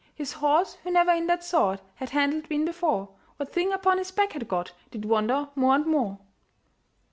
His 0.15 0.31
horse, 0.33 0.79
who 0.83 0.89
never 0.89 1.11
in 1.11 1.27
that 1.27 1.43
sort 1.43 1.79
Had 1.97 2.09
handled 2.09 2.49
been 2.49 2.65
before, 2.65 3.09
What 3.37 3.53
thing 3.53 3.71
upon 3.71 3.99
his 3.99 4.09
back 4.09 4.31
had 4.33 4.47
got, 4.47 4.71
Did 4.89 5.05
wonder 5.05 5.49
more 5.53 5.75
and 5.75 5.85
more. 5.85 6.17